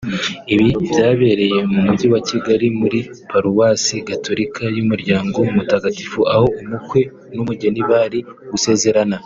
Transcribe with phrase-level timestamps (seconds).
[0.53, 6.99] Ibi byabereye mu Mujyi wa Kigali muri Paruwasi Gatolika y’Umuryango Mutagatifu aho umukwe
[7.35, 8.19] n’umugeni bari
[8.51, 9.17] gusezerana